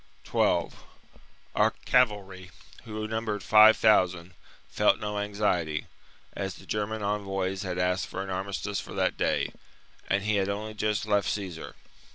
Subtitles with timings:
[0.23, 0.83] 12.
[1.53, 2.49] Our cavalry,
[2.85, 4.33] who numbered five thousand,
[4.67, 5.85] felt no anxiety,
[6.33, 9.51] as the German envoys had asked for an armistice for that day,
[10.09, 11.75] and had only just left Caesar.